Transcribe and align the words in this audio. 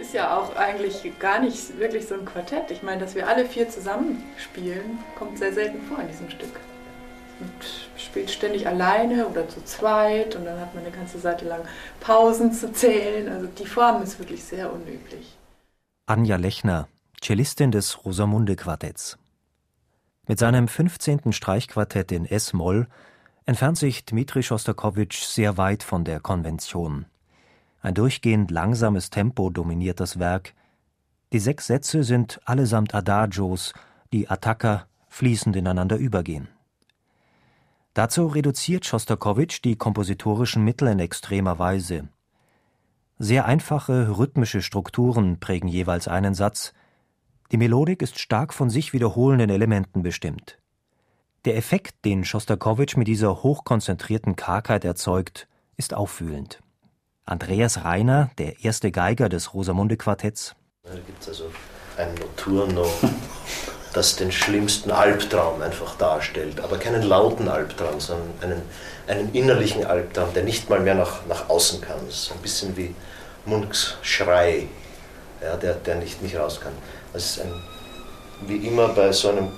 Ist 0.00 0.14
ja 0.14 0.36
auch 0.36 0.56
eigentlich 0.56 1.12
gar 1.18 1.40
nicht 1.40 1.78
wirklich 1.78 2.06
so 2.06 2.14
ein 2.14 2.24
Quartett. 2.24 2.70
Ich 2.70 2.82
meine, 2.82 3.00
dass 3.00 3.14
wir 3.14 3.28
alle 3.28 3.44
vier 3.44 3.68
zusammen 3.68 4.22
spielen, 4.38 4.98
kommt 5.16 5.38
sehr 5.38 5.52
selten 5.52 5.80
vor 5.82 5.98
in 6.00 6.08
diesem 6.08 6.30
Stück. 6.30 6.60
Und 7.40 8.00
spielt 8.00 8.30
ständig 8.30 8.66
alleine 8.66 9.26
oder 9.26 9.48
zu 9.48 9.64
zweit 9.64 10.36
und 10.36 10.44
dann 10.44 10.60
hat 10.60 10.74
man 10.74 10.84
eine 10.84 10.94
ganze 10.94 11.18
Seite 11.18 11.46
lang 11.46 11.62
Pausen 12.00 12.52
zu 12.52 12.72
zählen. 12.72 13.28
Also 13.28 13.46
die 13.46 13.66
Form 13.66 14.02
ist 14.02 14.18
wirklich 14.18 14.44
sehr 14.44 14.72
unüblich. 14.72 15.36
Anja 16.06 16.36
Lechner, 16.36 16.88
Cellistin 17.22 17.70
des 17.70 18.04
Rosamunde 18.04 18.56
Quartetts. 18.56 19.16
Mit 20.26 20.38
seinem 20.38 20.68
15. 20.68 21.32
Streichquartett 21.32 22.12
in 22.12 22.26
S-Moll 22.26 22.88
entfernt 23.46 23.78
sich 23.78 24.04
Dmitri 24.04 24.42
Schostakowitsch 24.42 25.22
sehr 25.22 25.56
weit 25.56 25.82
von 25.82 26.04
der 26.04 26.20
Konvention. 26.20 27.06
Ein 27.82 27.94
durchgehend 27.94 28.50
langsames 28.50 29.10
Tempo 29.10 29.50
dominiert 29.50 30.00
das 30.00 30.18
Werk. 30.18 30.54
Die 31.32 31.38
sechs 31.38 31.66
Sätze 31.66 32.04
sind 32.04 32.40
allesamt 32.44 32.94
Adagios, 32.94 33.72
die 34.12 34.28
Attacca 34.28 34.86
fließend 35.08 35.56
ineinander 35.56 35.96
übergehen. 35.96 36.48
Dazu 37.94 38.26
reduziert 38.26 38.84
Schostakowitsch 38.84 39.62
die 39.64 39.76
kompositorischen 39.76 40.64
Mittel 40.64 40.88
in 40.88 41.00
extremer 41.00 41.58
Weise. 41.58 42.08
Sehr 43.18 43.46
einfache 43.46 44.16
rhythmische 44.16 44.62
Strukturen 44.62 45.40
prägen 45.40 45.68
jeweils 45.68 46.06
einen 46.08 46.34
Satz. 46.34 46.72
Die 47.50 47.56
Melodik 47.56 48.00
ist 48.02 48.18
stark 48.18 48.54
von 48.54 48.70
sich 48.70 48.92
wiederholenden 48.92 49.50
Elementen 49.50 50.02
bestimmt. 50.02 50.58
Der 51.44 51.56
Effekt, 51.56 52.04
den 52.04 52.24
Schostakowitsch 52.24 52.96
mit 52.96 53.08
dieser 53.08 53.42
hochkonzentrierten 53.42 54.36
Kargheit 54.36 54.84
erzeugt, 54.84 55.48
ist 55.76 55.94
auffühlend. 55.94 56.60
Andreas 57.30 57.84
Reiner, 57.84 58.30
der 58.38 58.64
erste 58.64 58.90
Geiger 58.90 59.28
des 59.28 59.54
Rosamunde 59.54 59.96
Quartetts. 59.96 60.56
Da 60.82 60.94
gibt 60.94 61.22
es 61.22 61.28
also 61.28 61.44
ein 61.96 62.12
Notturno, 62.14 62.84
das 63.92 64.16
den 64.16 64.32
schlimmsten 64.32 64.90
Albtraum 64.90 65.62
einfach 65.62 65.96
darstellt, 65.96 66.58
aber 66.58 66.78
keinen 66.78 67.02
lauten 67.02 67.48
Albtraum, 67.48 68.00
sondern 68.00 68.30
einen, 68.40 68.62
einen 69.06 69.32
innerlichen 69.32 69.86
Albtraum, 69.86 70.34
der 70.34 70.42
nicht 70.42 70.68
mal 70.68 70.80
mehr 70.80 70.96
nach, 70.96 71.24
nach 71.28 71.48
außen 71.48 71.80
kann. 71.80 71.98
Das 72.06 72.16
ist 72.16 72.32
ein 72.32 72.42
bisschen 72.42 72.76
wie 72.76 72.96
Munks 73.46 73.96
Schrei, 74.02 74.66
ja, 75.40 75.56
der, 75.56 75.74
der 75.74 75.96
nicht, 75.96 76.20
nicht 76.22 76.36
raus 76.36 76.60
kann. 76.60 76.72
Das 77.12 77.24
ist 77.24 77.42
ein, 77.42 77.52
wie 78.48 78.66
immer 78.66 78.88
bei 78.88 79.12
so 79.12 79.28
einem 79.28 79.50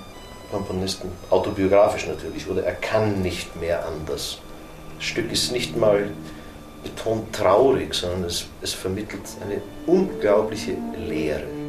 Komponisten, 0.50 1.10
autobiografisch 1.30 2.06
natürlich, 2.06 2.46
oder 2.46 2.64
er 2.64 2.74
kann 2.74 3.22
nicht 3.22 3.56
mehr 3.56 3.86
anders. 3.86 4.38
Das 4.98 5.06
Stück 5.06 5.32
ist 5.32 5.52
nicht 5.52 5.74
mal 5.74 6.10
betont 6.82 7.32
traurig, 7.32 7.94
sondern 7.94 8.24
es, 8.24 8.46
es 8.60 8.72
vermittelt 8.74 9.22
eine 9.44 9.60
unglaubliche 9.86 10.76
Leere. 10.96 11.61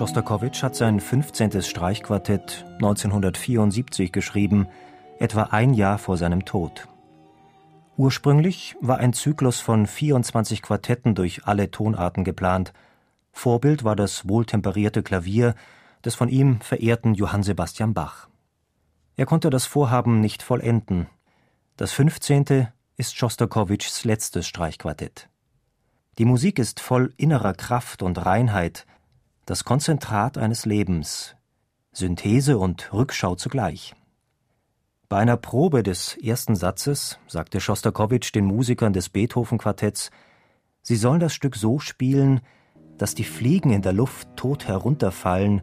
Schostakowitsch 0.00 0.62
hat 0.62 0.74
sein 0.74 0.98
15. 0.98 1.60
Streichquartett 1.60 2.64
1974 2.76 4.12
geschrieben, 4.12 4.66
etwa 5.18 5.42
ein 5.50 5.74
Jahr 5.74 5.98
vor 5.98 6.16
seinem 6.16 6.46
Tod. 6.46 6.88
Ursprünglich 7.98 8.76
war 8.80 8.96
ein 8.96 9.12
Zyklus 9.12 9.60
von 9.60 9.86
24 9.86 10.62
Quartetten 10.62 11.14
durch 11.14 11.44
alle 11.44 11.70
Tonarten 11.70 12.24
geplant. 12.24 12.72
Vorbild 13.32 13.84
war 13.84 13.94
das 13.94 14.26
wohltemperierte 14.26 15.02
Klavier 15.02 15.54
des 16.02 16.14
von 16.14 16.30
ihm 16.30 16.62
verehrten 16.62 17.12
Johann 17.12 17.42
Sebastian 17.42 17.92
Bach. 17.92 18.30
Er 19.16 19.26
konnte 19.26 19.50
das 19.50 19.66
Vorhaben 19.66 20.20
nicht 20.20 20.42
vollenden. 20.42 21.08
Das 21.76 21.92
15. 21.92 22.68
ist 22.96 23.18
Schostakowitschs 23.18 24.04
letztes 24.04 24.46
Streichquartett. 24.46 25.28
Die 26.16 26.24
Musik 26.24 26.58
ist 26.58 26.80
voll 26.80 27.12
innerer 27.18 27.52
Kraft 27.52 28.02
und 28.02 28.24
Reinheit, 28.24 28.86
das 29.50 29.64
Konzentrat 29.64 30.38
eines 30.38 30.64
Lebens, 30.64 31.34
Synthese 31.90 32.56
und 32.56 32.92
Rückschau 32.92 33.34
zugleich. 33.34 33.96
Bei 35.08 35.16
einer 35.18 35.36
Probe 35.36 35.82
des 35.82 36.16
ersten 36.22 36.54
Satzes 36.54 37.18
sagte 37.26 37.60
Schostakowitsch 37.60 38.32
den 38.32 38.44
Musikern 38.44 38.92
des 38.92 39.08
Beethoven-Quartetts, 39.08 40.12
sie 40.82 40.94
sollen 40.94 41.18
das 41.18 41.34
Stück 41.34 41.56
so 41.56 41.80
spielen, 41.80 42.42
dass 42.96 43.16
die 43.16 43.24
Fliegen 43.24 43.72
in 43.72 43.82
der 43.82 43.92
Luft 43.92 44.28
tot 44.36 44.68
herunterfallen 44.68 45.62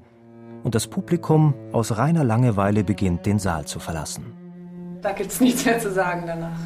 und 0.64 0.76
das 0.76 0.88
Publikum 0.88 1.54
aus 1.72 1.98
reiner 1.98 2.26
Langeweile 2.26 2.84
beginnt, 2.84 3.26
den 3.26 3.40
Saal 3.40 3.68
zu 3.68 3.80
verlassen. 3.80 5.00
Da 5.02 5.14
gibt 5.14 5.32
es 5.32 5.40
nichts 5.40 5.64
mehr 5.64 5.80
zu 5.80 5.94
sagen 5.94 6.24
danach. 6.28 6.60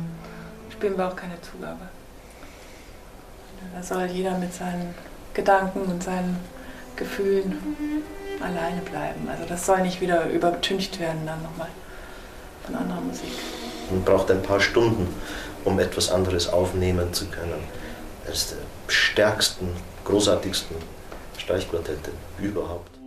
Spielen 0.71 0.97
wir 0.97 1.07
auch 1.07 1.15
keine 1.15 1.39
Zugabe. 1.41 1.88
Da 3.75 3.83
soll 3.83 4.06
jeder 4.06 4.39
mit 4.39 4.51
seinen 4.51 4.95
Gedanken 5.35 5.81
und 5.81 6.01
seinen 6.01 6.35
Gefühlen 7.01 7.57
alleine 8.39 8.81
bleiben. 8.81 9.27
Also 9.27 9.44
das 9.50 9.65
soll 9.65 9.81
nicht 9.81 10.01
wieder 10.01 10.30
übertüncht 10.30 11.00
werden 11.00 11.25
dann 11.25 11.42
nochmal 11.42 11.69
von 12.63 12.75
anderer 12.75 13.01
Musik. 13.01 13.31
Man 13.89 14.03
braucht 14.03 14.30
ein 14.30 14.44
paar 14.44 14.59
Stunden, 14.59 15.07
um 15.65 15.80
etwas 15.80 16.12
anderes 16.12 16.48
aufnehmen 16.48 17.12
zu 17.12 17.25
können. 17.25 17.63
Ist 18.31 18.51
der 18.51 18.59
stärksten, 18.88 19.69
großartigsten 20.06 20.75
Streichquartette 21.38 22.12
überhaupt. 22.39 23.00